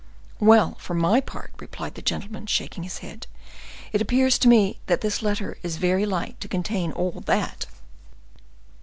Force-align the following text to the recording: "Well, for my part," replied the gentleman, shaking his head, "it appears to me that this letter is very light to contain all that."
"Well, 0.39 0.77
for 0.79 0.95
my 0.95 1.21
part," 1.23 1.51
replied 1.59 1.93
the 1.93 2.01
gentleman, 2.01 2.47
shaking 2.47 2.81
his 2.81 2.97
head, 3.05 3.27
"it 3.93 4.01
appears 4.01 4.39
to 4.39 4.47
me 4.47 4.79
that 4.87 5.01
this 5.01 5.21
letter 5.21 5.59
is 5.61 5.77
very 5.77 6.07
light 6.07 6.39
to 6.39 6.47
contain 6.47 6.91
all 6.91 7.21
that." 7.27 7.67